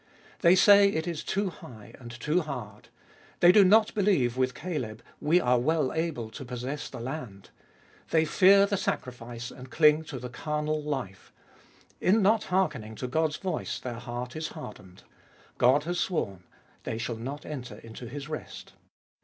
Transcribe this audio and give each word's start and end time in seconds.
They 0.39 0.55
say 0.55 0.89
it 0.89 1.05
is 1.07 1.23
too 1.23 1.51
high 1.51 1.93
and 1.99 2.09
too 2.09 2.41
hard. 2.41 2.89
They 3.39 3.51
do 3.51 3.63
not 3.63 3.93
believe 3.93 4.35
with 4.35 4.55
Caleb," 4.55 5.03
We 5.29 5.39
are 5.39 5.59
well 5.59 5.93
able 5.93 6.31
to 6.31 6.43
possess 6.43 6.89
the 6.89 6.99
land"; 6.99 7.51
they 8.09 8.25
fear 8.25 8.65
the 8.65 8.77
sacrifice 8.77 9.51
and 9.51 9.69
cling 9.69 10.03
to 10.05 10.17
the 10.17 10.27
carnal 10.27 10.81
life; 10.81 11.31
in 11.99 12.23
not 12.23 12.45
hearkening 12.45 12.95
to 12.95 13.07
God's 13.07 13.37
voice 13.37 13.79
their 13.79 13.99
heart 13.99 14.35
is 14.35 14.47
hardened. 14.47 15.03
God 15.59 15.83
has 15.83 15.99
sworn, 15.99 16.45
they 16.83 16.97
shall 16.97 17.15
not 17.17 17.45
enter 17.45 17.75
into 17.77 18.09
His 18.09 18.27
rest. 18.27 18.73